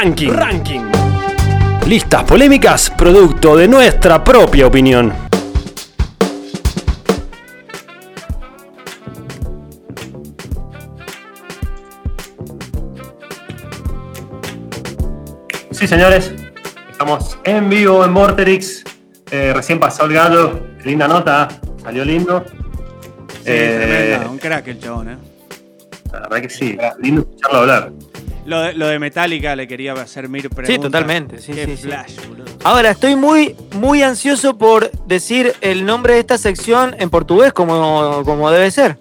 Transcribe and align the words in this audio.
Ranking. 0.00 0.30
Ranking. 0.30 0.80
Listas 1.88 2.22
polémicas, 2.22 2.88
producto 2.88 3.56
de 3.56 3.66
nuestra 3.66 4.22
propia 4.22 4.68
opinión. 4.68 5.12
Sí, 15.72 15.88
señores, 15.88 16.32
estamos 16.92 17.36
en 17.42 17.68
vivo 17.68 18.04
en 18.04 18.14
Vorterix. 18.14 18.84
Eh, 19.32 19.52
recién 19.52 19.80
pasó 19.80 20.04
el 20.04 20.12
gato, 20.12 20.60
linda 20.84 21.08
nota, 21.08 21.48
salió 21.82 22.04
lindo. 22.04 22.44
Sí, 23.28 23.42
Eh, 23.46 23.78
tremenda, 24.14 24.30
un 24.30 24.38
crack 24.38 24.68
el 24.68 24.78
chabón, 24.78 25.10
¿eh? 25.10 25.18
La 26.12 26.20
verdad 26.20 26.40
que 26.40 26.50
sí, 26.50 26.78
lindo 27.00 27.22
escucharlo 27.22 27.58
hablar. 27.58 27.92
Lo 28.48 28.62
de, 28.62 28.72
lo 28.72 28.86
de 28.86 28.98
Metallica 28.98 29.54
le 29.54 29.68
quería 29.68 29.92
hacer 29.92 30.30
mil 30.30 30.48
preguntas. 30.48 30.74
Sí, 30.74 30.78
totalmente, 30.80 31.38
sí, 31.38 31.52
Qué 31.52 31.66
sí, 31.66 31.76
sí. 31.76 31.90
boludo. 32.26 32.46
Ahora, 32.64 32.92
estoy 32.92 33.14
muy, 33.14 33.54
muy 33.74 34.02
ansioso 34.02 34.56
por 34.56 34.90
decir 35.06 35.52
el 35.60 35.84
nombre 35.84 36.14
de 36.14 36.20
esta 36.20 36.38
sección 36.38 36.96
en 36.98 37.10
portugués 37.10 37.52
como, 37.52 38.22
como 38.24 38.50
debe 38.50 38.70
ser. 38.70 38.98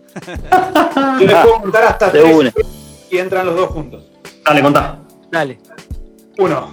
Yo 1.17 1.27
les 1.27 1.35
puedo 1.37 1.61
contar 1.61 1.85
hasta 1.85 2.09
De 2.09 2.19
tres 2.21 2.35
una. 2.35 2.53
y 3.09 3.17
entran 3.19 3.45
los 3.45 3.55
dos 3.55 3.69
juntos. 3.69 4.03
Dale, 4.43 4.61
contá. 4.61 4.99
Dale. 5.31 5.59
Uno, 6.39 6.69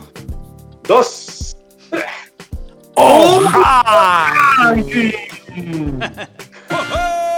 dos. 0.83 1.57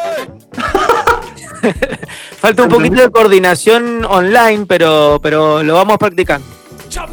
Falta 2.38 2.62
un 2.62 2.69
poquito 2.69 3.01
de 3.01 3.11
coordinación 3.11 4.05
online, 4.05 4.66
pero, 4.66 5.19
pero 5.23 5.62
lo 5.62 5.74
vamos 5.74 5.98
practicando. 5.98 6.47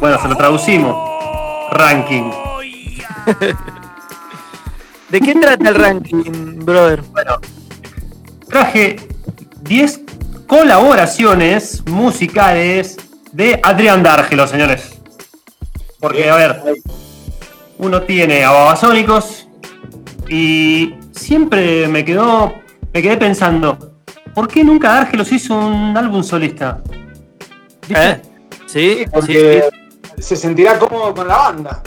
Bueno, 0.00 0.20
se 0.20 0.28
lo 0.28 0.36
traducimos. 0.36 0.96
Ranking. 1.72 2.30
¿De 5.08 5.20
qué 5.20 5.34
trata 5.34 5.68
el 5.68 5.74
ranking, 5.74 6.64
brother? 6.64 7.02
Traje 8.48 8.96
10 9.62 10.00
colaboraciones 10.46 11.84
musicales 11.86 12.96
de 13.32 13.60
Adrián 13.62 14.02
D'Argelo, 14.02 14.46
señores. 14.46 15.00
Porque, 16.00 16.28
a 16.28 16.36
ver, 16.36 16.62
uno 17.78 18.02
tiene 18.02 18.44
a 18.44 18.50
Babasónicos 18.50 19.48
y 20.28 20.94
siempre 21.12 21.88
me 21.88 22.04
quedó, 22.04 22.54
me 22.92 23.02
quedé 23.02 23.16
pensando, 23.16 23.93
¿por 24.34 24.48
qué 24.48 24.64
nunca 24.64 24.88
D'Argelos 24.92 25.30
hizo 25.32 25.56
un 25.56 25.96
álbum 25.96 26.22
solista? 26.22 26.80
¿Viste? 27.88 28.10
¿Eh? 28.10 28.20
Sí, 28.66 28.96
sí, 28.98 29.04
Porque 29.12 29.68
se 30.18 30.36
sentirá 30.36 30.78
cómodo 30.78 31.14
con 31.14 31.28
la 31.28 31.36
banda. 31.36 31.82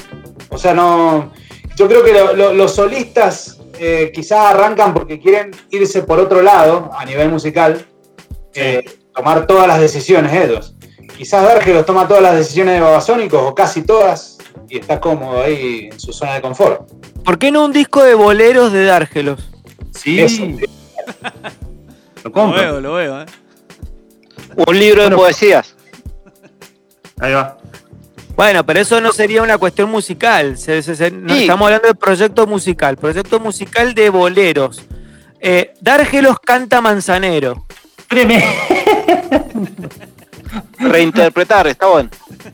O 0.50 0.58
sea, 0.58 0.74
no. 0.74 1.32
Yo 1.76 1.88
creo 1.88 2.04
que 2.04 2.14
lo- 2.14 2.34
lo- 2.34 2.54
los 2.54 2.74
solistas 2.76 3.60
eh, 3.80 4.12
quizás 4.14 4.40
arrancan 4.40 4.94
porque 4.94 5.20
quieren 5.20 5.52
irse 5.70 6.02
por 6.02 6.20
otro 6.20 6.42
lado 6.42 6.90
a 6.98 7.06
nivel 7.06 7.30
musical, 7.30 7.86
eh, 8.56 8.84
tomar 9.14 9.46
todas 9.46 9.68
las 9.68 9.80
decisiones 9.80 10.34
ellos. 10.34 10.74
Quizás 11.16 11.44
Dargelos 11.44 11.86
toma 11.86 12.08
todas 12.08 12.24
las 12.24 12.36
decisiones 12.36 12.74
de 12.76 12.82
Babasónicos 12.82 13.42
o 13.44 13.54
casi 13.54 13.82
todas 13.84 14.38
y 14.70 14.80
está 14.80 15.00
cómodo 15.00 15.42
ahí 15.44 15.90
en 15.92 16.00
su 16.00 16.12
zona 16.14 16.34
de 16.36 16.42
confort. 16.42 16.90
¿Por 17.24 17.38
qué 17.38 17.52
no 17.52 17.66
un 17.66 17.72
disco 17.72 18.02
de 18.04 18.16
boleros 18.16 18.72
de 18.72 18.86
Dárgelos? 18.86 19.48
Sí, 19.92 20.20
Eso. 20.22 20.44
lo 22.34 22.52
veo, 22.52 22.82
lo 22.82 22.94
veo, 22.94 23.22
¿eh? 23.22 23.26
Un 24.56 24.80
libro 24.80 25.10
de 25.10 25.16
poesías. 25.16 25.76
Ahí 27.20 27.34
va. 27.34 27.58
Bueno, 28.36 28.66
pero 28.66 28.80
eso 28.80 29.02
no 29.02 29.12
sería 29.12 29.42
una 29.42 29.58
cuestión 29.58 29.90
musical. 29.90 30.58
se- 30.58 30.82
se- 30.84 30.96
se- 30.96 31.12
no, 31.12 31.34
Sí. 31.34 31.42
estamos 31.42 31.66
hablando 31.66 31.88
de 31.88 31.96
proyecto 31.96 32.46
musical. 32.48 32.98
Proyecto 32.98 33.40
musical 33.40 33.94
de 33.96 34.10
boleros. 34.10 34.84
Eh, 35.40 35.74
Dárgelos 35.82 36.40
canta 36.40 36.82
Manzanero. 36.82 37.66
Tremendo. 38.08 38.46
Reinterpretar, 40.80 41.68
está 41.68 41.88
bueno. 41.88 42.10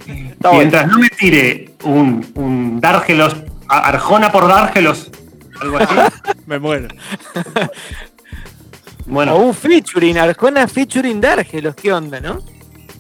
Está 0.08 0.50
bueno. 0.50 0.58
Mientras 0.59 0.88
no 0.88 1.00
me 1.00 1.09
tire 1.09 1.74
un, 1.84 2.26
un 2.36 2.81
Dárgelos, 2.81 3.36
a- 3.68 3.90
Arjona 3.90 4.31
por 4.31 4.47
Dárgelos, 4.47 5.12
algo 5.62 5.78
así. 5.78 5.96
Me 6.46 6.59
muero. 6.59 6.88
O 9.06 9.12
Bueno, 9.12 9.38
un 9.38 9.53
featuring, 9.53 10.18
Arjona 10.18 10.68
featuring 10.68 11.19
Dárgelos. 11.22 11.75
¿Qué 11.75 11.91
onda, 11.94 12.19
no? 12.19 12.40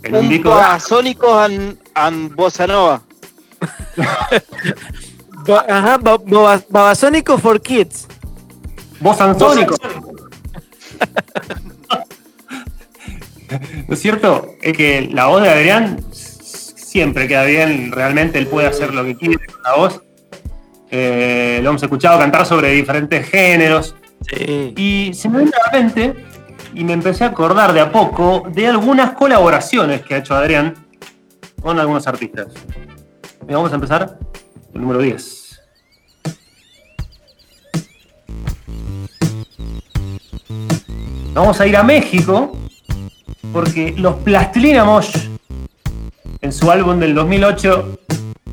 en 0.03 0.15
un 0.15 0.21
Un 0.25 0.29
disco. 0.29 0.49
Babasónicos 0.49 1.33
and, 1.45 1.77
and 1.95 2.35
Bossa 2.35 2.67
Nova. 2.67 3.01
Ba- 5.47 5.65
Ajá, 5.69 5.97
Babasónico 6.69 7.37
for 7.37 7.61
Kids. 7.61 8.07
Voz 8.99 9.19
ansónico. 9.21 9.75
¿No 13.87 13.93
es 13.93 13.99
cierto? 14.01 14.55
Es 14.61 14.75
que 14.75 15.09
la 15.11 15.27
voz 15.27 15.41
de 15.43 15.49
Adrián 15.49 16.03
siempre 16.11 17.27
queda 17.27 17.43
bien, 17.43 17.91
realmente 17.91 18.39
él 18.39 18.47
puede 18.47 18.67
hacer 18.67 18.93
lo 18.93 19.03
que 19.03 19.15
quiere 19.15 19.45
con 19.47 19.63
la 19.63 19.75
voz. 19.75 20.01
Eh, 20.91 21.59
lo 21.63 21.69
hemos 21.69 21.81
escuchado 21.83 22.19
cantar 22.19 22.45
sobre 22.45 22.71
diferentes 22.71 23.27
géneros. 23.29 23.95
Y 24.75 25.13
se 25.13 25.29
me 25.29 25.39
vino 25.39 25.51
a 25.51 25.71
la 25.71 25.79
mente 25.79 26.13
y 26.73 26.83
me 26.83 26.93
empecé 26.93 27.23
a 27.23 27.27
acordar 27.27 27.73
de 27.73 27.81
a 27.81 27.91
poco 27.91 28.43
de 28.49 28.67
algunas 28.67 29.11
colaboraciones 29.11 30.01
que 30.01 30.15
ha 30.15 30.17
hecho 30.17 30.35
Adrián 30.35 30.73
con 31.61 31.79
algunos 31.79 32.07
artistas. 32.07 32.47
Vamos 33.47 33.71
a 33.71 33.75
empezar 33.75 34.17
con 34.71 34.75
el 34.75 34.81
número 34.81 34.99
10. 34.99 35.43
Vamos 41.33 41.59
a 41.59 41.67
ir 41.67 41.75
a 41.75 41.83
México 41.83 42.55
porque 43.51 43.93
los 43.97 44.15
Plastilina 44.17 44.83
Mosh 44.83 45.29
en 46.41 46.51
su 46.51 46.69
álbum 46.69 46.99
del 46.99 47.15
2008 47.15 47.99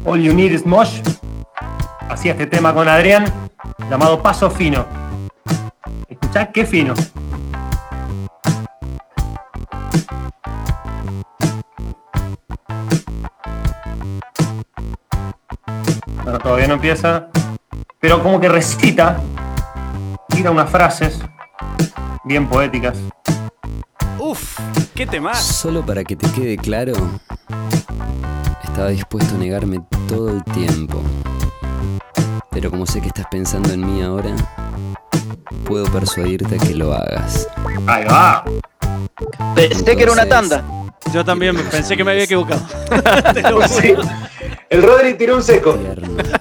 All 0.04 0.22
You 0.22 0.34
Need 0.34 0.52
Is 0.52 0.66
Mosh 0.66 1.00
hacía 2.08 2.32
este 2.32 2.46
tema 2.46 2.72
con 2.72 2.88
Adrián 2.88 3.24
llamado 3.90 4.22
Paso 4.22 4.50
Fino. 4.50 5.09
Escuchá 6.08 6.50
qué 6.52 6.66
fino. 6.66 6.94
Bueno, 16.22 16.38
todavía 16.38 16.68
no 16.68 16.74
empieza. 16.74 17.28
Pero 18.00 18.22
como 18.22 18.40
que 18.40 18.48
recita, 18.48 19.20
tira 20.28 20.50
unas 20.50 20.70
frases 20.70 21.20
bien 22.24 22.48
poéticas. 22.48 22.96
Uf, 24.18 24.58
qué 24.94 25.06
tema. 25.06 25.34
Solo 25.34 25.84
para 25.84 26.04
que 26.04 26.16
te 26.16 26.30
quede 26.32 26.56
claro, 26.56 26.92
estaba 28.62 28.88
dispuesto 28.88 29.34
a 29.34 29.38
negarme 29.38 29.82
todo 30.08 30.30
el 30.30 30.42
tiempo. 30.44 31.02
Pero 32.50 32.70
como 32.70 32.86
sé 32.86 33.00
que 33.00 33.08
estás 33.08 33.26
pensando 33.30 33.72
en 33.72 33.80
mí 33.86 34.02
ahora, 34.02 34.34
puedo 35.64 35.84
persuadirte 35.86 36.56
a 36.56 36.58
que 36.58 36.74
lo 36.74 36.92
hagas. 36.92 37.48
Ahí 37.86 38.04
va. 38.04 38.44
Pensé 39.54 39.96
que 39.96 40.02
era 40.02 40.12
una 40.12 40.26
tanda. 40.26 40.64
Yo 41.12 41.24
también 41.24 41.56
pensé 41.70 41.96
que 41.96 42.04
me 42.04 42.12
había 42.12 42.24
equivocado. 42.24 42.60
Te 43.34 43.42
lo 43.42 43.56
juro. 43.62 43.68
Sí. 43.68 43.94
El 44.68 44.82
Rodri 44.82 45.14
tiró 45.14 45.36
un 45.36 45.42
seco. 45.42 45.76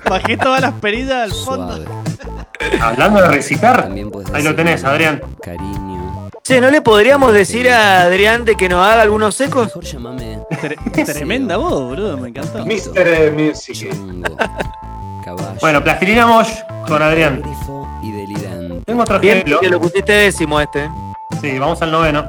Bajé 0.07 0.37
todas 0.37 0.61
las 0.61 0.73
perillas 0.73 1.23
al 1.23 1.31
fondo. 1.31 1.75
suave. 1.75 1.85
Hablando 2.79 3.21
de 3.21 3.27
recitar, 3.29 3.83
También 3.83 4.11
puedes 4.11 4.31
ahí 4.33 4.43
lo 4.43 4.55
tenés, 4.55 4.83
Adrián. 4.83 5.21
Cariño. 5.41 6.29
Che, 6.43 6.61
¿no 6.61 6.69
le 6.69 6.81
podríamos 6.81 7.33
decir 7.33 7.69
a 7.69 8.01
Adrián 8.03 8.45
de 8.45 8.55
que 8.55 8.69
nos 8.69 8.85
haga 8.85 9.01
algunos 9.01 9.35
secos? 9.35 9.71
Mejor 9.75 10.75
tremenda 11.05 11.57
voz, 11.57 11.83
boludo, 11.83 12.17
me 12.17 12.29
encantó. 12.29 12.65
Mr. 12.65 13.07
eh, 13.07 13.31
Music. 13.31 13.89
Bueno, 15.61 15.83
Plastilina 15.83 16.25
Mosh 16.25 16.49
con 16.87 17.01
Adrián. 17.01 17.41
Tengo 18.89 19.03
otro 19.03 19.19
Bien 19.19 19.37
ejemplo. 19.37 19.59
que 19.59 19.69
lo 19.69 19.79
pusiste 19.79 20.11
décimo 20.11 20.59
este. 20.59 20.89
Sí, 21.39 21.59
vamos 21.59 21.79
al 21.83 21.91
noveno. 21.91 22.25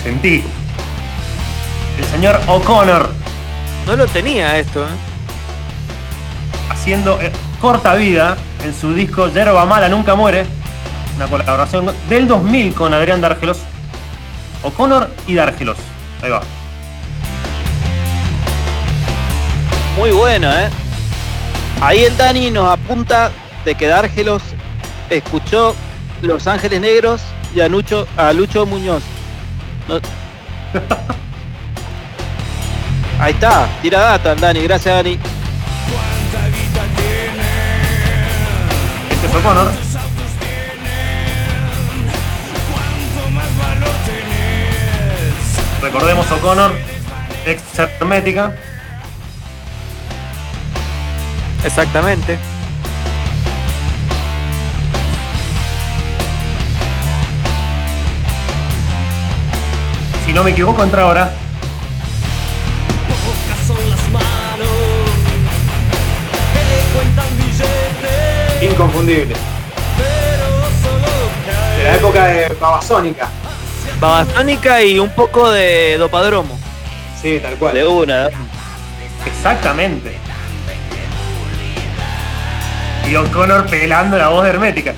Sentí. 0.00 0.44
El 1.98 2.04
señor 2.04 2.38
O'Connor 2.46 3.08
No 3.86 3.96
lo 3.96 4.06
tenía 4.06 4.58
esto, 4.58 4.84
¿eh? 4.84 4.88
haciendo 6.70 7.20
eh, 7.20 7.32
corta 7.60 7.96
vida 7.96 8.36
en 8.64 8.72
su 8.74 8.94
disco 8.94 9.26
Yerba 9.26 9.64
Mala 9.66 9.88
Nunca 9.88 10.14
Muere. 10.14 10.46
Una 11.16 11.26
colaboración 11.26 11.90
del 12.08 12.28
2000 12.28 12.74
con 12.74 12.94
Adrián 12.94 13.20
Dárgelos. 13.20 13.58
O'Connor 14.62 15.10
y 15.26 15.34
Dárgelos. 15.34 15.78
Ahí 16.22 16.30
va. 16.30 16.42
Muy 19.96 20.10
bueno, 20.10 20.52
¿eh? 20.52 20.68
Ahí 21.80 22.04
el 22.04 22.14
Dani 22.16 22.50
nos 22.50 22.70
apunta 22.70 23.30
de 23.64 23.74
que 23.74 23.86
Dárgelos 23.86 24.42
escuchó 25.08 25.74
Los 26.20 26.46
Ángeles 26.46 26.82
Negros 26.82 27.22
y 27.54 27.60
a 27.60 27.68
Lucho, 27.68 28.06
a 28.16 28.34
Lucho 28.34 28.66
Muñoz. 28.66 29.02
Ahí 33.18 33.32
está, 33.32 33.66
tira 33.80 34.00
data, 34.00 34.34
Dani, 34.34 34.60
gracias 34.60 34.94
Dani. 34.94 35.18
Este 39.10 39.28
fue 39.28 39.40
Connor. 39.40 39.72
Recordemos 45.80 46.30
O'Connor, 46.30 46.72
ex 47.46 47.62
hermética. 47.78 48.54
Exactamente. 51.66 52.38
Si 60.24 60.32
no 60.32 60.44
me 60.44 60.52
equivoco, 60.52 60.84
entra 60.84 61.02
ahora. 61.02 61.32
Inconfundible. 68.62 69.34
De 71.76 71.84
la 71.84 71.94
época 71.96 72.26
de 72.26 72.48
Babasónica. 72.60 73.28
Babasónica 74.00 74.82
y 74.82 75.00
un 75.00 75.10
poco 75.10 75.50
de 75.50 75.98
dopadromo. 75.98 76.56
Sí, 77.20 77.40
tal 77.42 77.56
cual. 77.56 77.74
De 77.74 77.86
una. 77.86 78.28
Exactamente. 79.26 80.25
Y 83.10 83.14
O'Connor 83.14 83.66
pelando 83.66 84.18
la 84.18 84.28
voz 84.28 84.44
de 84.44 84.50
hermética. 84.50 84.92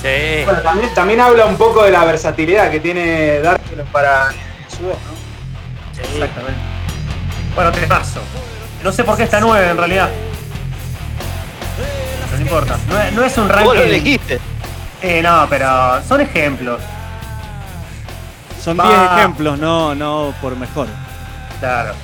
Sí. 0.00 0.44
Bueno, 0.44 0.60
también, 0.62 0.94
también 0.94 1.20
habla 1.20 1.46
un 1.46 1.56
poco 1.56 1.84
de 1.84 1.90
la 1.90 2.04
versatilidad 2.04 2.70
que 2.70 2.80
tiene 2.80 3.40
Darkness 3.40 3.86
para 3.92 4.30
su 4.68 4.84
voz, 4.84 4.96
¿no? 5.06 6.02
Exactamente. 6.02 6.60
Bueno, 7.54 7.72
temazo. 7.72 8.20
No 8.82 8.90
sé 8.92 9.04
por 9.04 9.16
qué 9.16 9.24
está 9.24 9.40
9 9.40 9.70
en 9.70 9.76
realidad. 9.76 10.08
Pero 12.26 12.36
no 12.36 12.42
importa. 12.42 12.78
No 12.88 13.00
es, 13.00 13.12
no 13.12 13.24
es 13.24 13.38
un 13.38 13.48
Vos 13.48 13.56
lo 13.56 13.64
ranking. 13.72 13.80
elegiste. 13.82 14.40
Eh, 15.02 15.20
no, 15.22 15.46
pero 15.48 16.00
son 16.08 16.20
ejemplos. 16.20 16.80
Son 18.62 18.78
Va. 18.78 18.88
10 18.88 19.18
ejemplos, 19.18 19.58
no, 19.58 19.94
no 19.94 20.34
por 20.40 20.56
mejor. 20.56 20.86
Claro. 21.60 21.94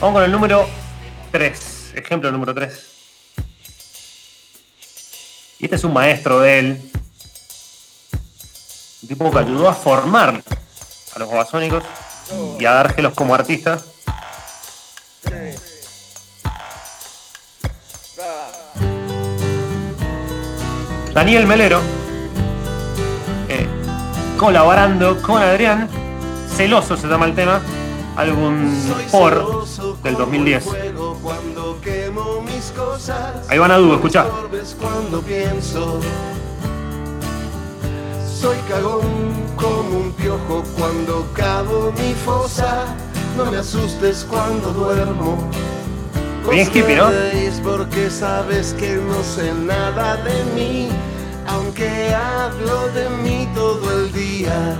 Vamos 0.00 0.14
con 0.14 0.24
el 0.24 0.32
número 0.32 0.66
3. 1.32 1.92
Ejemplo 1.96 2.30
número 2.30 2.54
3. 2.54 2.89
Y 5.60 5.64
este 5.64 5.76
es 5.76 5.84
un 5.84 5.92
maestro 5.92 6.40
de 6.40 6.58
él. 6.58 6.90
Un 9.02 9.08
tipo 9.08 9.30
que 9.30 9.38
ayudó 9.38 9.68
a 9.68 9.74
formar 9.74 10.42
a 11.14 11.18
los 11.18 11.28
babasónicos 11.28 11.84
y 12.58 12.64
a 12.64 12.72
dárselos 12.72 13.12
como 13.12 13.34
artistas. 13.34 13.84
Daniel 21.12 21.46
Melero, 21.46 21.80
eh, 23.48 23.66
colaborando 24.38 25.20
con 25.20 25.42
Adrián, 25.42 25.88
Celoso 26.56 26.96
se 26.96 27.08
llama 27.08 27.26
el 27.26 27.34
tema, 27.34 27.60
álbum 28.20 28.54
por 29.10 29.64
del 30.02 30.14
2010. 30.14 30.68
Ahí 33.48 33.58
van 33.58 33.70
a 33.70 33.78
cuando 34.78 35.22
pienso. 35.22 36.00
Soy 38.40 38.56
cagón 38.68 39.02
como 39.56 39.98
un 39.98 40.12
piojo 40.12 40.62
cuando 40.78 41.26
cavo 41.34 41.92
mi 41.92 42.12
fosa. 42.14 42.84
No 43.36 43.50
me 43.50 43.58
asustes 43.58 44.26
cuando 44.28 44.72
duermo. 44.72 45.38
Bien 46.50 46.68
hippie, 46.68 46.96
¿no? 46.96 47.10
porque 47.62 48.10
sabes 48.10 48.74
que 48.74 48.96
no 48.96 49.22
sé 49.22 49.52
nada 49.52 50.16
de 50.16 50.44
mí, 50.54 50.88
aunque 51.46 52.14
hablo 52.14 52.88
de 52.88 53.08
mí 53.22 53.48
todo 53.54 54.00
el 54.00 54.12
día. 54.12 54.76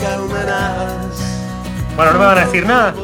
Calmarás. 0.00 1.38
Bueno, 1.96 2.12
no 2.12 2.18
me 2.18 2.26
van 2.26 2.38
a 2.38 2.44
decir 2.44 2.66
nada. 2.66 2.94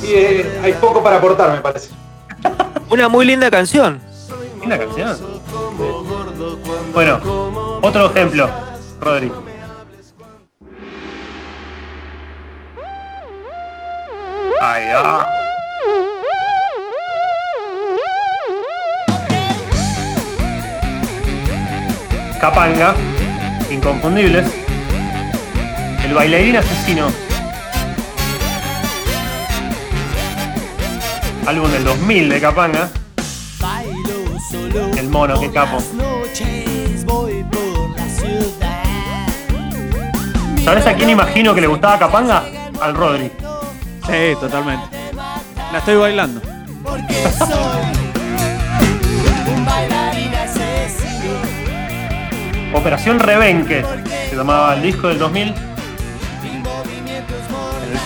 Sí, 0.00 0.12
eh, 0.14 0.60
hay 0.62 0.72
poco 0.74 1.02
para 1.02 1.16
aportar, 1.16 1.52
me 1.52 1.60
parece. 1.60 1.90
Una 2.90 3.08
muy 3.08 3.24
linda 3.24 3.50
canción. 3.50 4.00
Linda 4.60 4.78
canción. 4.78 5.16
Bueno, 6.92 7.20
otro 7.82 8.06
ejemplo, 8.10 8.48
Rodri. 9.00 9.32
Ahí 14.60 14.84
va. 14.92 15.28
Capanga, 22.40 22.94
inconfundibles. 23.70 24.65
El 26.06 26.14
bailarín 26.14 26.56
asesino. 26.56 27.08
Álbum 31.44 31.68
del 31.72 31.82
2000 31.82 32.28
de 32.28 32.40
Capanga. 32.40 32.88
El 34.96 35.08
mono, 35.08 35.40
qué 35.40 35.50
capo. 35.50 35.78
¿Sabes 40.64 40.86
a 40.86 40.94
quién 40.94 41.10
imagino 41.10 41.52
que 41.52 41.60
le 41.60 41.66
gustaba 41.66 41.98
Capanga? 41.98 42.44
Al 42.80 42.94
Rodri. 42.94 43.32
Sí, 44.06 44.36
totalmente. 44.38 44.96
La 45.72 45.78
estoy 45.78 45.96
bailando. 45.96 46.40
Operación 52.72 53.18
Rebenque 53.18 53.84
se 54.30 54.36
llamaba 54.36 54.74
el 54.74 54.82
disco 54.82 55.08
del 55.08 55.18
2000, 55.18 55.42
en 55.48 55.48
el 55.48 55.75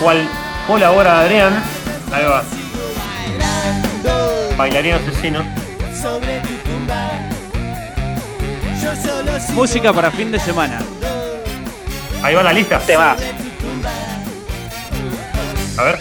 cual 0.01 0.27
colabora 0.67 1.21
Adrián. 1.21 1.63
Ahí 2.11 2.25
va. 2.25 2.43
Bailarín 4.57 4.93
asesino. 4.93 5.43
Música 9.53 9.93
para 9.93 10.11
fin 10.11 10.31
de 10.31 10.39
semana. 10.39 10.79
Ahí 12.23 12.35
va 12.35 12.43
la 12.43 12.53
lista. 12.53 12.79
Tema. 12.79 13.15
A 15.77 15.83
ver. 15.83 15.97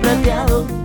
plateado 0.00 0.77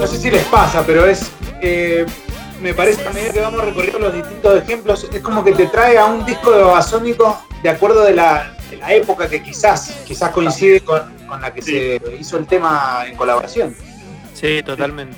No 0.00 0.06
sé 0.06 0.16
si 0.16 0.30
les 0.30 0.44
pasa, 0.44 0.82
pero 0.86 1.06
es. 1.06 1.30
eh, 1.60 2.06
me 2.60 2.74
parece 2.74 3.06
a 3.06 3.10
medida 3.10 3.32
que 3.32 3.40
vamos 3.40 3.64
recorriendo 3.64 3.98
los 3.98 4.14
distintos 4.14 4.62
ejemplos, 4.62 5.06
es 5.12 5.20
como 5.22 5.42
que 5.42 5.52
te 5.52 5.66
trae 5.66 5.96
a 5.98 6.06
un 6.06 6.24
disco 6.26 6.50
de 6.50 6.62
Babasónico 6.62 7.42
de 7.62 7.68
acuerdo 7.70 8.04
de 8.04 8.14
la, 8.14 8.54
de 8.70 8.76
la 8.76 8.92
época 8.92 9.28
que 9.28 9.42
quizás, 9.42 9.94
quizás 10.06 10.30
coincide 10.30 10.80
con, 10.80 11.02
con 11.26 11.40
la 11.40 11.52
que 11.52 11.62
se 11.62 12.00
hizo 12.18 12.36
el 12.36 12.46
tema 12.46 13.04
en 13.06 13.16
colaboración. 13.16 13.74
Sí, 14.34 14.62
totalmente. 14.62 15.16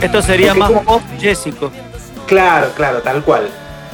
Esto 0.00 0.22
sería 0.22 0.54
más 0.54 0.70
pop 0.70 1.02
Jessico. 1.18 1.72
Claro, 2.26 2.70
claro, 2.76 3.00
tal 3.02 3.22
cual. 3.24 3.48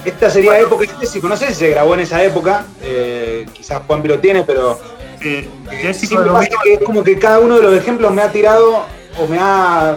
Esta 0.04 0.28
sería 0.28 0.58
época 0.58 0.84
Jessico, 0.98 1.28
no 1.28 1.36
sé 1.36 1.48
si 1.48 1.54
se 1.54 1.70
grabó 1.70 1.94
en 1.94 2.00
esa 2.00 2.22
época, 2.22 2.66
eh, 2.82 3.46
quizás 3.52 3.82
Juan 3.86 4.06
lo 4.06 4.18
tiene, 4.18 4.42
pero 4.42 4.78
Eh, 5.24 5.94
sí 5.94 6.08
pasa 6.14 6.48
que 6.62 6.74
es 6.74 6.80
como 6.80 7.02
que 7.04 7.18
cada 7.18 7.38
uno 7.40 7.56
de 7.56 7.62
los 7.62 7.74
ejemplos 7.74 8.12
me 8.12 8.22
ha 8.22 8.30
tirado 8.32 8.84
o 9.18 9.26
me 9.26 9.38
ha 9.40 9.96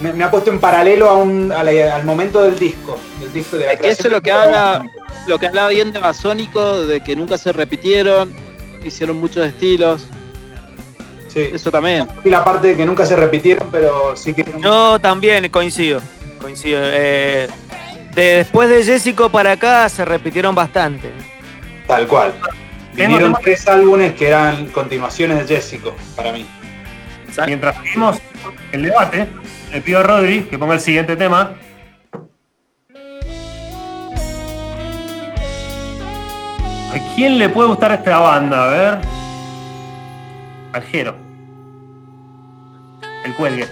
me, 0.00 0.12
me 0.12 0.24
ha 0.24 0.30
puesto 0.30 0.50
en 0.50 0.58
paralelo 0.58 1.08
a 1.08 1.14
un, 1.14 1.50
a 1.52 1.62
la- 1.62 1.96
al 1.96 2.04
momento 2.04 2.42
del 2.42 2.58
disco, 2.58 2.98
del 3.20 3.32
disco 3.32 3.56
de 3.56 3.66
la 3.66 3.72
Es 3.72 3.80
que 3.80 3.88
eso 3.88 4.08
es 4.08 4.12
lo 4.12 4.20
que 4.20 4.30
habla, 4.32 4.84
lo 5.26 5.38
que 5.38 5.46
hablaba 5.46 5.68
bien 5.70 5.90
de 5.92 6.00
Basónico, 6.00 6.84
de 6.86 7.00
que 7.00 7.16
nunca 7.16 7.38
se 7.38 7.52
repitieron, 7.52 8.34
hicieron 8.84 9.18
muchos 9.18 9.46
estilos. 9.46 10.06
Sí. 11.28 11.48
Eso 11.52 11.70
también. 11.70 12.06
Y 12.24 12.30
la 12.30 12.44
parte 12.44 12.68
de 12.68 12.76
que 12.76 12.84
nunca 12.86 13.06
se 13.06 13.16
repitieron, 13.16 13.68
pero 13.70 14.14
sí 14.16 14.34
que 14.34 14.44
Yo 14.62 14.98
también 14.98 15.48
coincido. 15.50 16.00
Coincido. 16.40 16.80
Eh, 16.82 17.48
de- 18.14 18.22
después 18.36 18.68
de 18.68 18.82
Jessico 18.84 19.30
para 19.30 19.52
acá 19.52 19.88
se 19.88 20.04
repitieron 20.04 20.54
bastante. 20.54 21.10
tal 21.86 22.06
cual. 22.06 22.34
Vinieron 22.96 23.36
tres 23.42 23.68
álbumes 23.68 24.14
que 24.14 24.28
eran 24.28 24.66
continuaciones 24.68 25.46
de 25.46 25.56
Jessico, 25.56 25.94
para 26.16 26.32
mí. 26.32 26.46
Mientras 27.46 27.76
seguimos 27.76 28.18
el 28.72 28.82
debate, 28.82 29.28
le 29.72 29.80
pido 29.82 30.00
a 30.00 30.02
Rodri 30.02 30.44
que 30.44 30.58
ponga 30.58 30.74
el 30.74 30.80
siguiente 30.80 31.14
tema. 31.16 31.54
¿A 36.92 37.14
quién 37.14 37.38
le 37.38 37.50
puede 37.50 37.68
gustar 37.68 37.92
esta 37.92 38.18
banda? 38.18 38.64
A 38.64 38.70
ver. 38.70 38.98
Al 40.72 40.82
Jero. 40.84 41.14
El 43.24 43.34
cuelgue. 43.34 43.68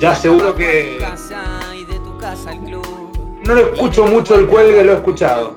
Ya 0.00 0.14
seguro 0.14 0.56
que 0.56 0.98
no 3.44 3.54
lo 3.54 3.72
escucho 3.72 4.06
mucho 4.06 4.34
el 4.36 4.46
cuelgue, 4.46 4.84
lo 4.84 4.92
he 4.92 4.94
escuchado. 4.96 5.56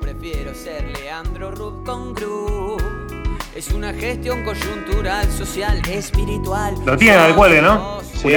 Es 3.54 3.68
una 3.70 3.92
gestión 3.92 4.42
coyuntural, 4.44 5.30
social, 5.30 5.80
espiritual. 5.88 6.74
Lo 6.84 6.96
tienen 6.96 7.20
al 7.20 7.34
cuelgue, 7.36 7.62
¿no? 7.62 8.00
Sí, 8.02 8.30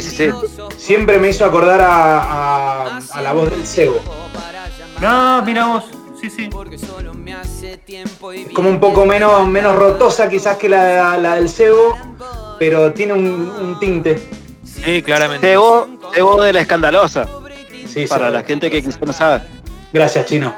sí, 0.00 0.10
sí. 0.10 0.30
Siempre 0.78 1.18
me 1.18 1.28
hizo 1.28 1.44
acordar 1.44 1.80
a, 1.82 2.22
a- 2.22 2.98
a 3.12 3.22
la 3.22 3.32
voz 3.32 3.50
del 3.50 3.66
cebo. 3.66 4.00
No, 5.00 5.42
mira 5.42 5.66
vos. 5.66 5.84
Sí, 6.20 6.30
sí. 6.30 6.48
Porque 6.50 6.78
solo 6.78 7.12
me 7.12 7.34
hace 7.34 7.76
tiempo 7.78 8.32
y 8.32 8.44
Como 8.46 8.70
un 8.70 8.78
poco 8.80 9.04
menos, 9.04 9.46
menos 9.46 9.74
rotosa 9.76 10.28
quizás 10.28 10.56
que 10.56 10.68
la, 10.68 11.18
la 11.18 11.34
del 11.34 11.48
cebo, 11.50 11.98
pero 12.58 12.92
tiene 12.92 13.12
un, 13.12 13.50
un 13.50 13.78
tinte. 13.78 14.22
Sí, 14.64 15.02
claramente. 15.02 15.48
Cebo, 15.48 15.88
Cebo 16.14 16.40
de 16.42 16.52
la 16.52 16.60
escandalosa. 16.60 17.26
Sí, 17.88 18.06
Para 18.06 18.28
sí. 18.28 18.32
la 18.32 18.42
gente 18.44 18.70
que 18.70 18.82
quizás 18.82 19.00
no 19.02 19.12
sabe. 19.12 19.42
Gracias, 19.92 20.24
Chino. 20.26 20.54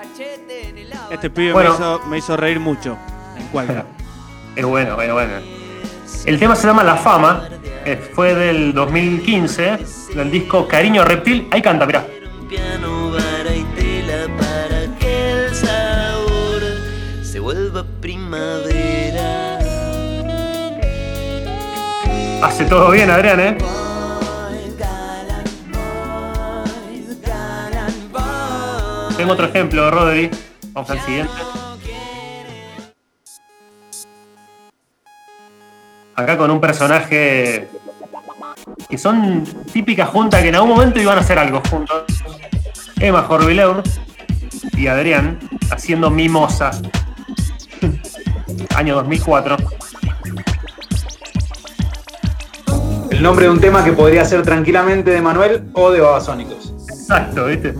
Este 1.11 1.31
pibe 1.31 1.53
Bueno. 1.53 1.71
me, 1.71 1.75
hizo, 1.77 2.01
me 2.07 2.19
hizo 2.19 2.37
reír 2.37 2.61
mucho. 2.61 2.97
¿En 3.37 3.47
cuál? 3.49 3.85
Es 4.57 4.65
bueno, 4.65 4.95
bueno, 4.97 5.15
bueno. 5.15 5.33
El 6.27 6.39
tema 6.39 6.55
se 6.57 6.67
llama 6.67 6.85
La 6.85 6.97
Fama. 6.97 7.49
eh, 7.85 7.97
Fue 8.15 8.35
del 8.35 8.73
2015, 8.73 9.79
del 10.15 10.31
disco 10.31 10.67
Cariño 10.69 11.05
Reptil. 11.05 11.49
Ahí 11.51 11.61
canta, 11.61 11.87
mirá. 11.87 12.07
piano, 12.49 13.11
vara 13.11 13.55
y 13.55 13.65
tela 13.77 14.27
para 14.39 14.99
que 14.99 15.31
el 15.47 15.55
sabor 15.55 16.63
se 17.23 17.41
vuelva 17.41 17.85
primavera. 18.01 19.59
Hace 22.43 22.65
todo 22.67 22.91
bien, 22.91 23.11
Adrián, 23.11 23.41
¿eh? 23.41 23.59
Tengo 29.17 29.33
otro 29.33 29.47
ejemplo, 29.47 29.91
Rodri. 29.91 30.31
Vamos 30.73 30.91
al 30.91 31.01
siguiente. 31.01 31.33
Acá 36.17 36.37
con 36.37 36.51
un 36.51 36.61
personaje 36.61 37.69
que 38.89 38.99
son 38.99 39.45
típicas 39.73 40.09
juntas 40.09 40.43
que 40.43 40.49
en 40.49 40.55
algún 40.55 40.71
momento 40.71 41.01
iban 41.01 41.19
a 41.19 41.21
hacer 41.21 41.39
algo 41.39 41.61
juntos. 41.69 42.05
Emma 43.01 43.23
Jorvileur 43.23 43.83
y 44.77 44.87
Adrián 44.87 45.39
haciendo 45.71 46.11
Mimosa. 46.11 46.71
Año 48.77 48.95
2004. 48.97 49.57
El 53.11 53.23
nombre 53.23 53.47
de 53.47 53.51
un 53.51 53.61
tema 53.61 53.85
que 53.85 53.93
podría 53.93 54.25
ser 54.25 54.43
tranquilamente 54.43 55.11
de 55.11 55.21
Manuel 55.21 55.71
o 55.75 55.91
de 55.91 56.01
Babasónicos. 56.01 56.73
Exacto, 56.89 57.47
¿viste? 57.47 57.75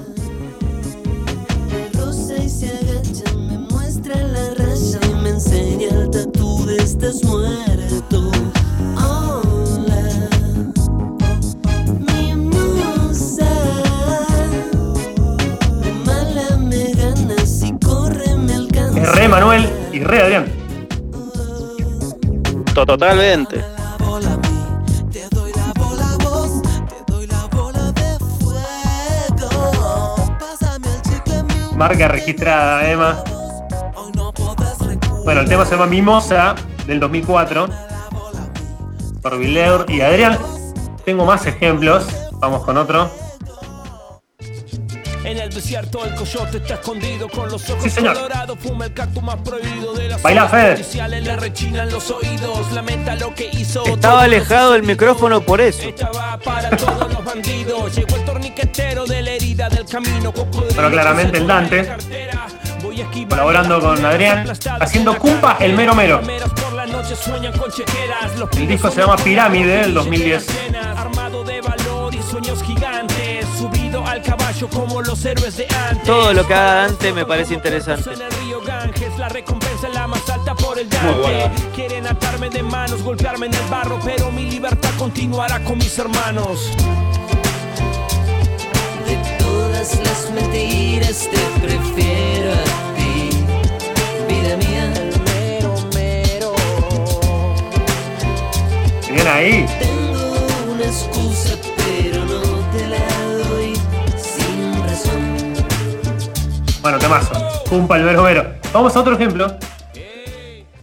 Mío, 22.87 23.47
Marca 31.77 32.09
registrada, 32.09 32.91
Emma. 32.91 33.25
Bueno, 35.25 35.41
el 35.41 35.49
tema 35.49 35.65
se 35.65 35.73
llama 35.73 35.87
Mimosa, 35.87 36.55
del 36.87 37.01
2004. 37.01 37.69
Por 39.23 39.39
Vileur 39.39 39.87
y 39.89 40.03
Adrián. 40.03 40.39
Tengo 41.05 41.25
más 41.25 41.47
ejemplos. 41.47 42.07
Vamos 42.33 42.65
con 42.65 42.77
otro. 42.77 43.24
En 45.25 45.39
el 45.39 45.49
desierto 45.49 46.05
el 46.05 46.15
coyote 46.15 46.59
está 46.59 46.75
escondido 46.75 47.29
con 47.29 47.51
los 47.51 47.69
ojos 47.71 47.83
Sí, 47.83 47.91
señor. 47.91 48.15
colorados, 48.15 48.59
fuma 48.61 48.85
el 48.85 48.93
cactus 48.93 49.23
más 49.23 49.37
prohibido 49.37 49.95
de 49.95 50.11
la 50.11 50.19
Baila. 50.19 50.49
Fede. 50.49 50.85
Le 51.21 51.37
rechinan 51.37 51.91
los 51.91 52.11
oídos, 52.11 52.71
lamenta 52.73 53.17
lo 53.17 53.35
que 53.35 53.49
hizo. 53.53 53.85
Estaba 53.87 54.25
alejado 54.25 54.73
del 54.73 54.83
micrófono 54.83 55.41
por 55.41 55.63
eso. 55.63 55.83
Estaba 55.83 56.39
para 56.39 56.71
todos 56.77 57.11
los 57.11 57.25
bandidos. 57.25 57.95
Llegó 57.97 58.17
el 58.17 58.25
torniquetero 58.25 59.07
de 59.07 59.23
la 59.23 59.31
herida 59.31 59.69
del 59.71 59.87
camino. 59.87 60.31
Bueno, 60.33 60.91
claramente 60.91 61.39
el 61.39 61.47
Dante. 61.47 61.91
Colaborando 63.29 63.81
con 63.81 64.05
Adrián, 64.05 64.47
haciendo 64.81 65.19
Cumpa, 65.19 65.57
el 65.61 65.73
mero 65.75 65.95
mero. 65.95 66.21
El 68.57 68.69
disco 68.69 68.91
se 68.91 69.01
llama 69.01 69.17
Pirámide, 69.17 69.77
del 69.79 69.85
pibes 69.85 69.95
2010. 69.95 70.47
Al 74.15 74.23
caballo 74.23 74.69
como 74.69 75.03
los 75.03 75.25
héroes 75.25 75.57
de 75.57 75.67
antes. 75.89 76.05
Todo 76.05 76.33
lo 76.33 76.47
que 76.47 76.55
haga 76.55 76.75
Dante 76.87 77.13
me 77.13 77.27
parece 77.27 77.55
interesante. 77.55 78.13
En 78.13 78.23
el 78.23 78.31
río 78.33 78.61
Ganges, 78.63 79.19
la 79.19 79.29
recompensa 79.29 79.89
es 79.89 79.95
la 79.95 80.07
más 80.07 80.29
alta 80.31 80.55
por 80.55 80.79
el 80.79 80.87
Muy 80.87 80.97
Dante. 80.97 81.21
bueno. 81.21 81.51
Quieren 81.75 82.07
atarme 82.07 82.49
de 82.51 82.63
manos, 82.63 83.03
golpearme 83.03 83.47
en 83.47 83.55
el 83.55 83.69
barro, 83.69 83.99
pero 84.05 84.31
mi 84.31 84.49
libertad 84.51 84.91
continuará 84.99 85.63
con 85.65 85.79
mis 85.79 85.99
hermanos. 85.99 86.71
De 89.07 89.17
todas 89.39 89.99
las 90.05 90.31
mentiras 90.31 91.29
te 91.31 91.67
prefiero 91.67 92.53
a 92.53 92.95
ti, 92.97 93.31
vida 94.29 94.57
mía. 94.57 94.93
Mero, 95.27 95.75
mero. 95.93 96.55
Bien 99.11 99.27
ahí. 99.27 99.67
Tengo 99.81 100.73
una 100.73 100.85
excusa, 100.85 101.57
pero 101.77 102.14
Bueno, 106.85 106.99
temazo. 106.99 107.33
Cumpa, 107.71 107.97
el 107.97 108.05
mero 108.05 108.23
mero. 108.25 108.45
Vamos 108.75 108.95
a 108.95 109.01
otro 109.01 109.15
ejemplo. 109.15 109.47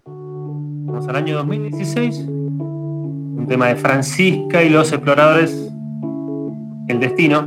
Vamos 0.08 1.08
al 1.08 1.15
año 1.15 1.36
2016. 1.38 2.25
Un 2.27 3.46
tema 3.48 3.67
de 3.67 3.75
Francisca 3.75 4.63
y 4.63 4.70
los 4.70 4.91
exploradores. 4.91 5.51
El 6.88 7.00
destino. 7.00 7.43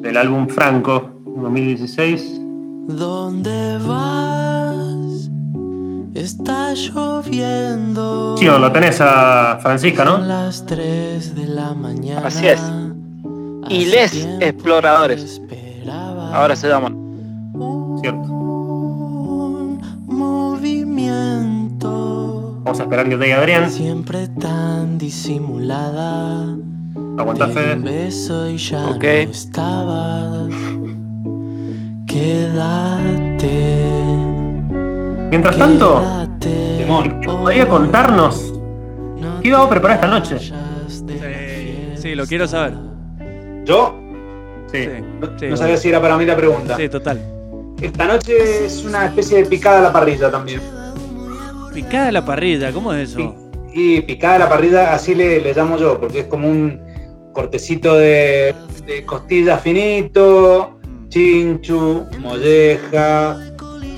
Del 0.00 0.16
álbum 0.16 0.48
Franco, 0.48 1.10
2016. 1.26 2.40
¿Dónde 2.86 3.76
vas? 3.86 5.30
Está 6.14 6.72
lloviendo. 6.72 8.34
Sí, 8.38 8.46
lo 8.46 8.72
tenés 8.72 8.98
a 9.02 9.58
Francisca, 9.60 10.06
¿no? 10.06 10.16
las 10.16 10.64
3 10.64 11.34
de 11.34 11.46
la 11.48 11.74
mañana. 11.74 12.28
Así 12.28 12.46
es. 12.46 12.62
Y 13.68 13.84
les 13.84 14.26
exploradores. 14.40 15.42
Ahora 16.32 16.56
se 16.56 16.68
llaman. 16.68 16.96
Cierto. 18.00 18.38
Vamos 22.68 22.80
a 22.80 22.82
esperar 22.82 23.08
que 23.08 23.16
te 23.16 23.24
diga 23.24 23.38
Adrián. 23.38 23.70
Siempre 23.70 24.28
tan 24.28 24.98
disimulada. 24.98 26.54
Aguanta 27.16 27.48
Fede. 27.48 28.10
Ok. 28.90 29.02
no 29.02 29.08
estabas. 29.30 30.48
Quédate. 32.06 33.86
Mientras 35.30 35.56
tanto, 35.56 36.00
quédate. 36.00 36.48
Demon. 36.78 37.20
¿podría 37.24 37.66
contarnos 37.68 38.52
No 39.18 39.40
qué 39.40 39.50
vamos 39.50 39.66
a 39.66 39.70
preparar 39.70 39.96
esta 39.96 40.08
noche? 40.08 40.38
sí, 41.96 42.14
lo 42.14 42.26
quiero 42.26 42.46
saber. 42.46 42.74
Yo 43.64 43.94
Sí. 44.70 44.82
Sí, 44.84 44.88
no, 45.20 45.38
sí, 45.38 45.46
no 45.46 45.56
sabía 45.56 45.76
si 45.76 45.88
era 45.88 46.00
para 46.00 46.16
mí 46.16 46.24
la 46.24 46.36
pregunta. 46.36 46.76
Sí, 46.76 46.88
total. 46.88 47.20
Esta 47.80 48.06
noche 48.06 48.66
es 48.66 48.84
una 48.84 49.06
especie 49.06 49.38
de 49.38 49.46
picada 49.46 49.78
a 49.78 49.82
la 49.82 49.92
parrilla 49.92 50.30
también. 50.30 50.60
Picada 51.72 52.10
la 52.12 52.24
parrilla, 52.24 52.72
¿cómo 52.72 52.92
es 52.92 53.10
eso? 53.10 53.34
Y 53.72 54.00
picada 54.02 54.34
a 54.36 54.38
la 54.40 54.48
parrilla, 54.48 54.92
así 54.94 55.14
le, 55.14 55.40
le 55.40 55.54
llamo 55.54 55.76
yo, 55.78 56.00
porque 56.00 56.20
es 56.20 56.26
como 56.26 56.48
un 56.48 56.80
cortecito 57.32 57.94
de, 57.96 58.54
de 58.84 59.04
costilla 59.04 59.58
finito, 59.58 60.78
chinchu, 61.08 62.06
molleja, 62.18 63.38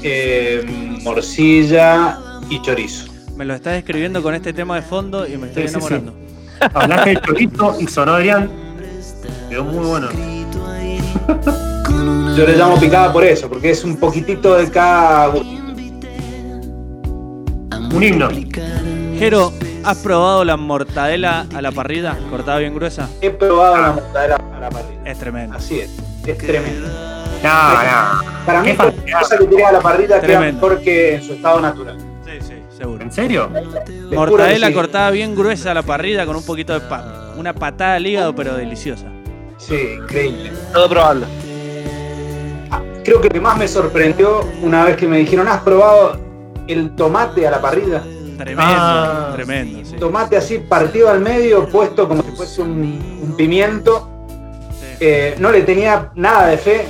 eh, 0.02 0.62
morcilla 1.02 2.18
y 2.50 2.60
chorizo. 2.60 3.10
Me 3.36 3.46
lo 3.46 3.54
estás 3.54 3.72
describiendo 3.74 4.22
con 4.22 4.34
este 4.34 4.52
tema 4.52 4.76
de 4.76 4.82
fondo 4.82 5.26
y 5.26 5.38
me 5.38 5.46
estoy 5.46 5.62
Sí, 5.62 5.68
sí, 5.68 5.80
sí. 5.80 5.86
enamorando. 5.94 6.14
Hablaste 6.74 7.10
de 7.10 7.20
chorizo 7.22 7.76
y 7.80 7.86
sonó 7.86 8.12
Adrián. 8.14 8.50
Quedó 9.48 9.64
muy 9.64 9.86
bueno. 9.86 10.08
Yo 12.37 12.46
le 12.46 12.56
llamo 12.56 12.78
picada 12.78 13.12
por 13.12 13.25
eso, 13.25 13.49
porque 13.49 13.70
es 13.70 13.84
un 13.84 13.96
poquitito 13.96 14.54
de 14.54 14.70
cada 14.70 15.26
gusto. 15.28 15.49
Un 17.92 18.02
himno. 18.02 18.28
Jero, 19.18 19.52
¿has 19.84 19.99
probado 19.99 20.44
la 20.44 20.56
mortadela 20.56 21.46
a 21.54 21.60
la 21.60 21.72
parrilla? 21.72 22.16
Cortada 22.30 22.58
bien 22.58 22.75
gruesa. 22.75 23.08
He 23.20 23.30
probado 23.30 23.76
la 23.76 23.92
mortadela 23.92 24.37
a 24.37 24.60
la 24.60 24.70
parrilla. 24.70 25.02
Es 25.04 25.18
tremendo. 25.18 25.56
Así 25.56 25.80
es, 25.80 25.90
es 26.25 26.38
tremendo. 26.38 26.88
No, 27.42 27.72
no. 27.72 28.46
Para 28.46 28.62
mí, 28.62 28.75
cualquier 28.75 28.76
falsedad. 28.76 29.20
cosa 29.20 29.38
que 29.38 29.44
tire 29.46 29.64
a 29.64 29.72
la 29.72 29.80
parrilla 29.80 30.20
queda 30.20 30.40
mejor 30.40 30.80
que 30.80 31.14
en 31.16 31.22
su 31.22 31.32
estado 31.34 31.60
natural. 31.60 31.99
Sí, 32.25 32.32
sí, 32.40 32.54
seguro. 32.76 33.02
¿En 33.02 33.12
serio? 33.12 33.50
Mortadela 34.12 34.72
cortada 34.72 35.10
bien 35.10 35.34
gruesa 35.34 35.72
a 35.72 35.75
la 35.75 35.82
parrilla 35.82 36.25
con 36.26 36.37
un 36.37 36.44
poquito 36.44 36.72
de 36.72 36.80
pan. 36.80 37.04
Una 37.37 37.52
patada 37.52 37.94
al 37.94 38.06
hígado, 38.06 38.34
pero 38.34 38.54
deliciosa. 38.56 39.06
Sí, 39.61 39.99
increíble. 39.99 40.50
Todo 40.73 40.88
probarlo. 40.88 41.26
Ah, 42.71 42.83
Creo 43.05 43.21
que 43.21 43.29
lo 43.29 43.35
que 43.35 43.40
más 43.40 43.57
me 43.57 43.69
sorprendió 43.69 44.40
una 44.62 44.85
vez 44.85 44.97
que 44.97 45.07
me 45.07 45.19
dijeron, 45.19 45.47
¿has 45.49 45.61
probado 45.61 46.19
el 46.67 46.90
tomate 46.97 47.47
a 47.47 47.50
la 47.50 47.61
parrilla? 47.61 48.02
Tremendo, 48.38 48.62
Ah. 48.67 49.31
tremendo, 49.35 49.85
sí. 49.85 49.97
Tomate 49.97 50.37
así 50.37 50.59
partido 50.59 51.11
al 51.11 51.21
medio, 51.21 51.69
puesto 51.69 52.09
como 52.09 52.23
si 52.23 52.31
fuese 52.33 52.62
un, 52.62 53.21
un 53.23 53.37
pimiento. 53.37 54.09
Sí. 54.81 54.87
Eh, 55.00 55.37
no 55.38 55.50
le 55.52 55.62
tenía 55.62 56.11
nada 56.14 56.47
de 56.47 56.57
fe 56.57 56.87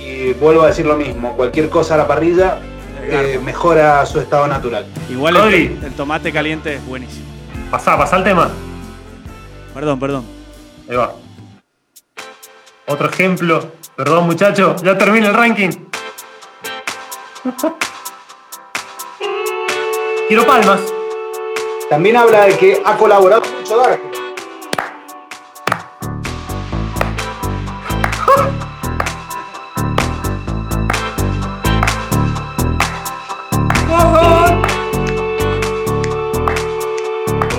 y 0.00 0.32
vuelvo 0.34 0.62
a 0.62 0.68
decir 0.68 0.86
lo 0.86 0.96
mismo. 0.96 1.34
Cualquier 1.36 1.68
cosa 1.68 1.94
a 1.94 1.98
la 1.98 2.06
parrilla 2.08 2.60
eh, 3.02 3.38
mejora 3.44 4.04
su 4.06 4.18
estado 4.20 4.46
natural. 4.46 4.86
Igual 5.10 5.36
el, 5.36 5.78
el 5.84 5.92
tomate 5.92 6.32
caliente 6.32 6.74
es 6.76 6.86
buenísimo. 6.86 7.26
Pasá, 7.70 7.96
pasá 7.98 8.16
el 8.16 8.24
tema. 8.24 8.48
Perdón, 9.74 10.00
perdón. 10.00 10.24
Ahí 10.88 10.96
va. 10.96 11.12
Otro 12.86 13.08
ejemplo. 13.08 13.72
Perdón, 13.96 14.26
muchachos, 14.26 14.82
ya 14.82 14.96
termina 14.96 15.28
el 15.28 15.34
ranking. 15.34 15.70
Quiero 20.28 20.46
palmas. 20.46 20.80
También 21.90 22.16
habla 22.16 22.46
de 22.46 22.56
que 22.56 22.82
ha 22.84 22.96
colaborado 22.96 23.42
mucho 23.58 23.76
Dark. 23.76 24.00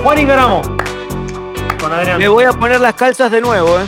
Juan 0.02 0.18
Ingaramo. 0.18 0.62
Con 1.80 1.92
Adrián. 1.92 2.18
Me 2.18 2.28
voy 2.28 2.44
a 2.44 2.52
poner 2.52 2.80
las 2.80 2.94
calzas 2.94 3.30
de 3.30 3.40
nuevo, 3.40 3.78
¿eh? 3.78 3.86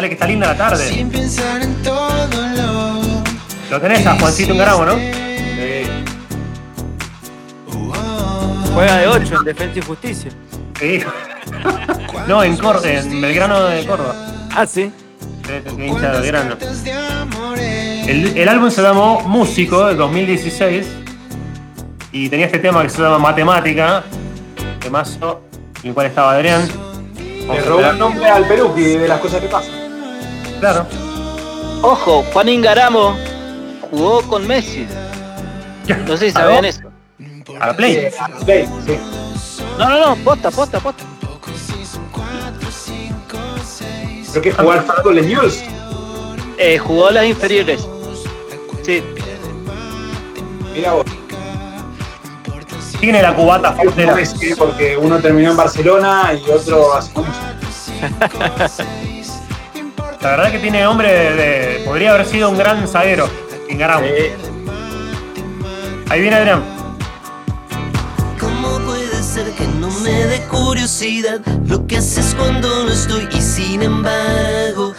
Dale, 0.00 0.08
que 0.08 0.14
está 0.14 0.26
linda 0.26 0.46
la 0.48 0.56
tarde. 0.56 0.88
sin 0.88 1.10
pensar 1.10 1.60
en 1.62 1.74
todo 1.82 2.08
lo 2.56 3.00
Lo 3.70 3.80
tenés 3.80 4.06
a 4.06 4.18
Juancito 4.18 4.54
Ingaramo, 4.54 4.86
¿no? 4.86 4.94
Juega 8.74 8.96
de 8.98 9.08
8 9.08 9.34
en 9.40 9.44
Defensa 9.44 9.78
y 9.78 9.82
Justicia. 9.82 10.30
Sí. 10.78 11.00
No, 12.28 12.42
en, 12.44 12.56
Cor- 12.58 12.84
en 12.84 13.20
Belgrano 13.20 13.64
de 13.64 13.84
Córdoba. 13.86 14.14
Ah, 14.54 14.66
sí. 14.66 14.92
El, 18.06 18.36
el 18.36 18.48
álbum 18.48 18.70
se 18.70 18.82
llamó 18.82 19.20
Músico 19.22 19.86
de 19.86 19.94
2016 19.94 20.86
y 22.12 22.28
tenía 22.28 22.46
este 22.46 22.58
tema 22.58 22.82
que 22.82 22.90
se 22.90 23.00
llama 23.02 23.18
Matemática, 23.18 24.04
temazo, 24.80 25.42
en 25.82 25.88
el 25.88 25.94
cual 25.94 26.06
estaba 26.06 26.32
Adrián. 26.32 26.68
Le 27.48 27.60
robó 27.62 27.80
el 27.80 27.98
nombre 27.98 28.28
al 28.28 28.46
Peluqui 28.46 28.82
de 28.96 29.08
las 29.08 29.18
cosas 29.18 29.40
que 29.40 29.48
pasan. 29.48 29.79
Claro. 30.60 30.86
Ojo, 31.82 32.22
Juan 32.32 32.48
Ingaramo 32.50 33.16
jugó 33.90 34.22
con 34.22 34.46
Messi. 34.46 34.86
No 36.06 36.16
sé 36.16 36.26
si 36.26 36.32
sabían 36.32 36.66
eso. 36.66 36.82
A 37.58 37.68
la 37.68 37.76
Play. 37.76 37.96
Eh, 37.96 38.12
a 38.18 38.28
Play, 38.44 38.68
sí. 38.86 38.98
No, 39.78 39.88
no, 39.88 40.14
no, 40.14 40.16
posta, 40.16 40.50
posta, 40.50 40.78
posta. 40.78 41.04
Creo 44.30 44.42
que 44.42 44.52
jugó 44.52 44.72
al 44.72 45.18
en 45.18 45.28
News. 45.28 45.62
Eh, 46.58 46.78
jugó 46.78 47.10
las 47.10 47.24
inferiores. 47.24 47.88
Sí, 48.84 49.02
Mira 50.74 50.92
vos. 50.92 51.06
Tiene 53.00 53.22
la 53.22 53.34
cubata 53.34 53.74
porque 54.58 54.96
uno 54.96 55.18
terminó 55.18 55.52
en 55.52 55.56
Barcelona 55.56 56.32
y 56.34 56.50
otro 56.50 56.94
hace 56.94 57.12
mucho. 57.14 57.30
La 60.20 60.30
verdad 60.32 60.52
que 60.52 60.58
tiene 60.58 60.82
nombre 60.82 61.10
de, 61.12 61.34
de- 61.34 61.84
Podría 61.84 62.12
haber 62.12 62.26
sido 62.26 62.50
un 62.50 62.58
gran 62.58 62.86
zaguero. 62.86 63.28
Ingaramo. 63.68 64.06
Ahí 66.10 66.20
viene 66.20 66.36
Adrián. 66.36 66.62
¿Cómo 68.38 68.78
puede 68.80 69.22
ser 69.22 69.50
que 69.52 69.66
no 69.78 69.88
me 70.00 70.10
dé 70.26 70.42
curiosidad 70.48 71.40
lo 71.66 71.86
que 71.86 71.98
haces 71.98 72.34
cuando 72.36 72.84
no 72.84 72.90
estoy 72.92 73.28
y 73.32 73.40
sin 73.40 73.82
embargo 73.82 74.92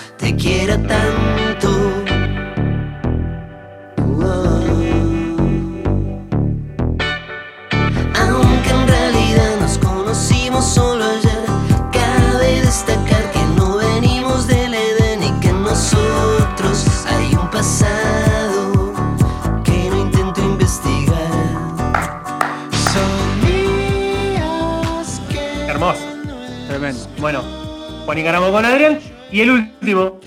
Con 28.52 28.66
Adrián. 28.66 29.00
Y 29.32 29.40
el 29.40 29.50
último, 29.52 30.20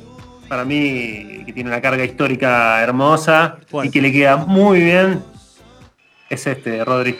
para 0.48 0.64
mí, 0.64 1.42
que 1.44 1.52
tiene 1.52 1.68
una 1.68 1.82
carga 1.82 2.04
histórica 2.04 2.80
hermosa 2.80 3.58
¿Cuál? 3.70 3.88
y 3.88 3.90
que 3.90 4.00
le 4.00 4.10
queda 4.12 4.38
muy 4.38 4.80
bien, 4.80 5.22
es 6.30 6.46
este, 6.46 6.82
Rodri. 6.86 7.18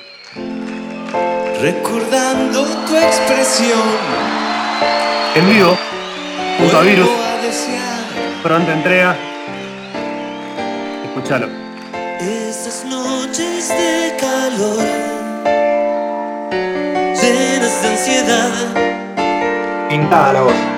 recordando 1.60 2.64
tu 2.86 2.96
expresión. 2.96 3.78
En 5.34 5.46
vivo, 5.50 5.76
junto 6.58 6.78
a 6.78 6.80
Virus, 6.80 7.10
pronta 8.42 8.72
entrega. 8.72 9.14
Escuchalo. 11.04 11.48
Esas 12.18 12.82
noches 12.86 13.68
de 13.68 14.16
calor, 14.18 14.84
llenas 17.14 17.82
de 17.82 17.88
ansiedad, 17.88 18.50
Pintada 19.90 20.32
la 20.32 20.40
voz. 20.40 20.73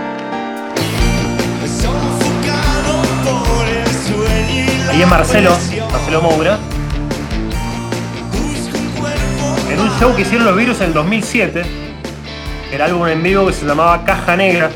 Ahí 4.96 5.02
en 5.02 5.10
Marcelo. 5.10 5.50
Marcelo 5.92 6.22
Moura, 6.22 6.58
en 9.70 9.78
un 9.78 10.00
show 10.00 10.16
que 10.16 10.22
hicieron 10.22 10.46
los 10.46 10.56
Virus 10.56 10.80
en 10.80 10.94
2007, 10.94 11.64
el 12.72 12.80
álbum 12.80 13.06
en 13.06 13.22
vivo 13.22 13.46
que 13.46 13.52
se 13.52 13.66
llamaba 13.66 14.02
Caja 14.04 14.36
Negra. 14.36 14.70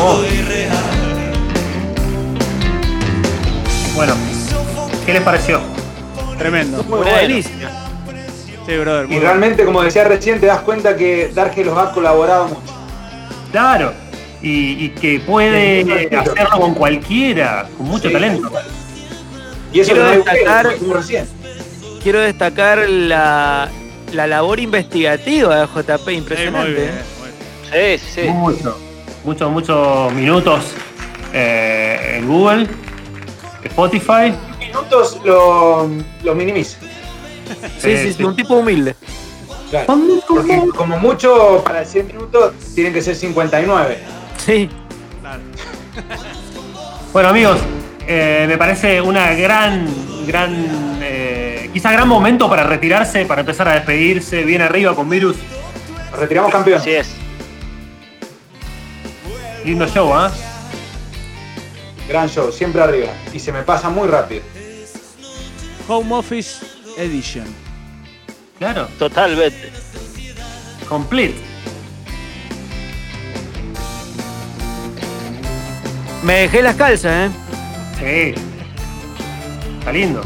Vamos. 0.00 0.24
Bueno, 3.94 4.14
¿qué 5.04 5.12
les 5.12 5.22
pareció? 5.22 5.60
Tremendo. 6.38 6.78
Una 6.88 6.96
bueno. 6.96 7.16
delicia. 7.18 7.70
Sí, 8.66 8.76
brother. 8.76 9.06
muy 9.06 9.16
Y 9.16 9.18
bueno. 9.18 9.20
realmente, 9.30 9.64
como 9.64 9.82
decía 9.82 10.04
recién, 10.04 10.40
te 10.40 10.46
das 10.46 10.60
cuenta 10.60 10.96
que 10.96 11.30
Dargelos 11.34 11.76
ha 11.76 11.92
colaborado 11.92 12.48
mucho. 12.48 12.60
Claro. 13.52 13.92
Y, 14.42 14.86
y 14.86 14.88
que 14.90 15.20
puede 15.20 15.84
Sí. 16.08 16.14
hacerlo 16.16 16.60
con 16.60 16.74
cualquiera, 16.74 17.68
con 17.76 17.88
mucho 17.88 18.08
Sí. 18.08 18.14
talento. 18.14 18.50
Y 19.72 19.80
eso 19.80 19.92
Quiero 19.92 20.06
no 20.08 20.14
destacar- 20.24 20.76
recién. 20.94 21.26
Quiero 22.02 22.20
destacar 22.20 22.88
la, 22.88 23.68
la 24.14 24.26
labor 24.26 24.60
investigativa 24.60 25.56
de 25.60 25.66
JP, 25.66 26.10
Sí, 26.12 26.16
impresionante. 26.16 26.70
muy 26.70 26.80
bien, 26.80 26.88
¿eh? 26.88 27.02
muy 27.20 27.28
bien. 27.78 27.98
Sí, 27.98 28.06
sí, 28.14 28.20
sí. 28.22 28.28
Mucho, 28.30 28.78
muchos, 29.24 29.50
muchos 29.50 30.12
minutos 30.12 30.72
eh, 31.32 32.16
en 32.18 32.28
Google, 32.28 32.68
Spotify. 33.64 34.32
Minutos 34.58 35.20
lo, 35.24 35.88
lo 36.22 36.34
minimiza. 36.34 36.78
Sí, 37.78 37.96
sí, 37.96 38.12
sí, 38.12 38.24
un 38.24 38.36
tipo 38.36 38.54
humilde. 38.54 38.94
Claro. 39.70 39.98
Porque 40.26 40.62
como 40.76 40.98
mucho 40.98 41.62
para 41.64 41.84
100 41.84 42.06
minutos 42.08 42.54
tienen 42.74 42.92
que 42.92 43.02
ser 43.02 43.14
59. 43.14 43.98
Sí. 44.44 44.68
Bueno 47.12 47.28
amigos, 47.28 47.58
eh, 48.06 48.44
me 48.46 48.56
parece 48.56 49.00
una 49.00 49.32
gran, 49.34 49.84
gran, 50.28 51.00
eh, 51.02 51.68
quizá 51.72 51.90
gran 51.90 52.06
momento 52.06 52.48
para 52.48 52.62
retirarse, 52.62 53.24
para 53.24 53.40
empezar 53.40 53.66
a 53.66 53.74
despedirse, 53.74 54.44
bien 54.44 54.62
arriba 54.62 54.94
con 54.94 55.10
Virus. 55.10 55.36
Nos 56.12 56.20
retiramos 56.20 56.52
campeón. 56.52 56.80
Así 56.80 56.90
es. 56.90 57.19
Lindo 59.64 59.86
show, 59.86 60.12
¿ah? 60.14 60.30
Gran 62.08 62.28
show, 62.28 62.50
siempre 62.50 62.82
arriba. 62.82 63.12
Y 63.32 63.38
se 63.38 63.52
me 63.52 63.62
pasa 63.62 63.88
muy 63.88 64.08
rápido. 64.08 64.42
Home 65.88 66.14
Office 66.14 66.64
Edition. 66.98 67.44
Claro, 68.58 68.88
Totalmente. 68.98 69.70
complete. 70.88 71.40
Me 76.22 76.34
dejé 76.42 76.62
las 76.62 76.76
calzas, 76.76 77.30
¿eh? 77.30 78.34
Sí. 78.34 78.40
Está 79.78 79.92
lindo. 79.92 80.22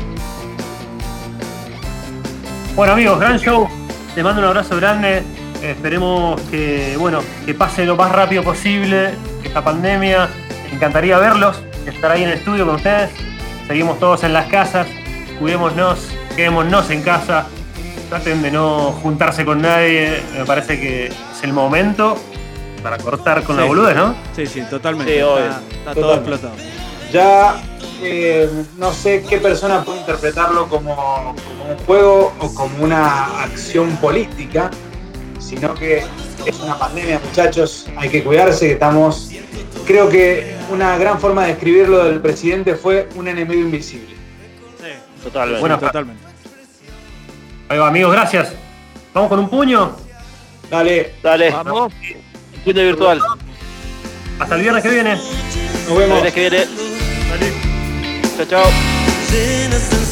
Bueno 2.74 2.94
amigos, 2.94 3.20
gran 3.20 3.38
show. 3.38 3.68
Les 4.16 4.24
mando 4.24 4.40
un 4.42 4.48
abrazo 4.48 4.76
grande. 4.76 5.22
Esperemos 5.64 6.38
que, 6.50 6.94
bueno, 6.98 7.20
que 7.46 7.54
pase 7.54 7.86
lo 7.86 7.96
más 7.96 8.12
rápido 8.12 8.42
posible 8.42 9.14
esta 9.42 9.64
pandemia. 9.64 10.28
Me 10.68 10.76
encantaría 10.76 11.16
verlos, 11.18 11.62
estar 11.86 12.10
ahí 12.10 12.22
en 12.22 12.28
el 12.30 12.34
estudio 12.38 12.66
con 12.66 12.74
ustedes. 12.74 13.10
Seguimos 13.66 13.98
todos 13.98 14.24
en 14.24 14.34
las 14.34 14.46
casas. 14.48 14.86
Cuidémonos, 15.38 16.08
quedémonos 16.36 16.90
en 16.90 17.00
casa. 17.02 17.46
Traten 18.10 18.42
de 18.42 18.50
no 18.50 18.92
juntarse 19.02 19.46
con 19.46 19.62
nadie. 19.62 20.22
Me 20.36 20.44
parece 20.44 20.78
que 20.78 21.06
es 21.06 21.42
el 21.42 21.54
momento 21.54 22.18
para 22.82 22.98
cortar 22.98 23.42
con 23.42 23.56
la 23.56 23.64
boludez, 23.64 23.96
¿no? 23.96 24.14
Sí, 24.36 24.46
sí, 24.46 24.62
totalmente. 24.68 25.14
Sí, 25.14 25.22
obvio. 25.22 25.46
está, 25.46 25.60
está 25.78 25.94
todo 25.94 26.18
Totalmente. 26.18 26.30
explotado. 26.34 26.74
Ya 27.10 27.54
eh, 28.02 28.50
no 28.76 28.92
sé 28.92 29.24
qué 29.26 29.38
persona 29.38 29.82
puede 29.82 30.00
interpretarlo 30.00 30.68
como, 30.68 30.94
como 30.94 31.64
un 31.70 31.78
juego 31.86 32.34
o 32.38 32.54
como 32.54 32.84
una 32.84 33.42
acción 33.42 33.96
política, 33.96 34.70
sino 35.48 35.74
que 35.74 36.04
es 36.46 36.60
una 36.60 36.78
pandemia, 36.78 37.20
muchachos. 37.24 37.86
Hay 37.96 38.08
que 38.08 38.22
cuidarse, 38.24 38.66
que 38.66 38.72
estamos. 38.72 39.30
Creo 39.86 40.08
que 40.08 40.54
una 40.70 40.96
gran 40.98 41.20
forma 41.20 41.42
de 41.42 41.48
describirlo 41.48 42.04
del 42.04 42.20
presidente 42.20 42.74
fue 42.74 43.08
un 43.16 43.28
enemigo 43.28 43.60
invisible. 43.60 44.14
Totalmente. 45.22 45.60
Bueno, 45.60 45.78
Totalmente. 45.78 46.22
Ahí 47.68 47.78
va, 47.78 47.88
amigos, 47.88 48.12
gracias. 48.12 48.52
Vamos 49.12 49.28
con 49.28 49.38
un 49.38 49.48
puño. 49.48 49.96
Dale, 50.70 51.14
Dale. 51.22 51.50
Vamos. 51.50 51.92
Puño 52.64 52.82
virtual. 52.82 53.20
Hasta 54.38 54.54
el 54.56 54.60
viernes 54.62 54.82
que 54.82 54.90
viene. 54.90 55.16
nos 55.16 55.88
El 55.88 55.98
vemos. 55.98 56.22
viernes 56.22 56.32
que 56.32 56.40
viene. 56.40 56.64
Salud. 57.28 58.48
Chao, 58.48 58.64
chao. 58.64 60.03